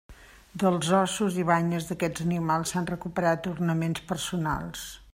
Dels 0.63 0.87
ossos 0.99 1.37
i 1.43 1.45
banyes 1.51 1.91
d'aquests 1.91 2.25
animals 2.25 2.73
s'han 2.75 2.91
recuperat 2.93 3.51
ornaments 3.55 4.07
personals. 4.15 4.93